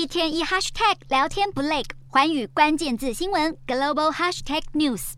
[0.00, 5.12] 一天一 hashtag 聊天不累，寰宇关键字新闻 global hashtag news。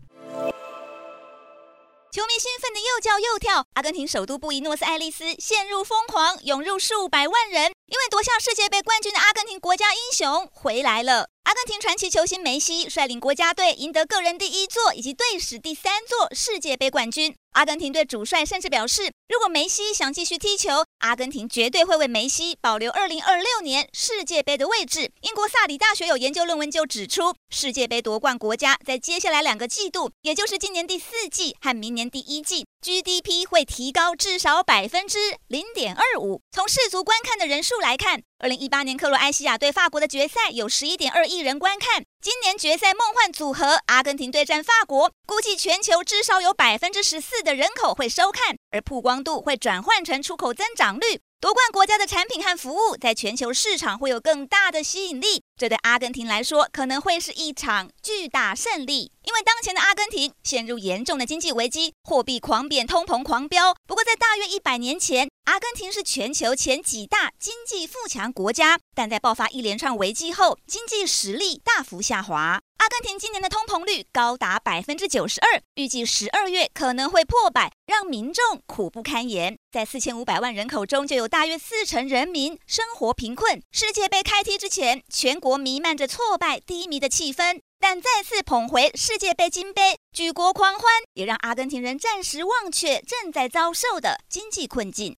[2.11, 11.29] 球迷兴奋的又叫又跳，阿根廷首都布宜诺斯艾利斯陷入疯狂，涌入数百万人，因为夺下世界杯冠军的阿根廷国家英雄回来了。
[11.43, 17.33] 阿根廷传奇球星梅西率领国家队赢得个人第一座以及队史第三座世界杯冠军。
[17.53, 25.11] 阿根廷队主帅甚至表示，如果梅西想继续踢球，阿根廷绝对会为梅西保留2026年世界杯的位置。
[25.21, 36.41] 英国萨里大学有研究论文就指出，世界杯夺冠国家在接下来两个季度，也就是今年第四季和明年第一季，GDP 会提高至少百分之零点二五。
[36.51, 42.03] 从世足观看的人数来看，二零一八年克罗埃西亚对法国的决赛有十一点二亿人观看。
[42.23, 51.19] 今年决赛梦幻组合阿根廷对战法国，估计全球至少有百分之十四的人口会收看，而曝光度会转换成出口增长率。
[51.43, 59.11] 夺冠国家的产品和服务在全球市场会有更大的吸引力，这对阿根廷来说可能会是一场巨大胜利。
[59.25, 63.75] 因为当前的阿根廷陷入严重的经济危机，货币狂贬，通膨狂飙。
[63.85, 72.61] 不过在大约一百年前，阿根廷是全球前几大经济富强国家，但在爆发一连串危机后，经济实力大幅下滑。
[72.83, 79.57] 阿根廷今年的通膨率高达百分之九十二，预计十二月可能会破百，让民众苦不堪言。
[79.71, 83.63] 在四千五百万人口中，就有大约四成人民生活贫困。
[83.71, 95.11] 世界杯开踢之前，全国弥漫着挫败低迷的气氛，但再次捧回世界杯金杯，举国狂欢，也让阿根廷人暂时忘却正在遭受的经济困境。